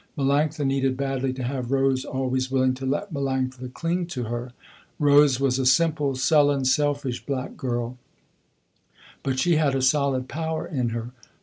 [0.17, 4.51] Melanctha needed badly to have Rose always willing to let Melanctha cling to her.
[4.97, 7.97] Rose was a simple, sullen, selfish, black girl,
[9.21, 11.11] but she had a solid power in her.